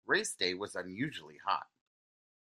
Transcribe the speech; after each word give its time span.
Race 0.07 0.33
day 0.33 0.55
was 0.55 0.73
unusually 0.73 1.37
hot. 1.45 1.67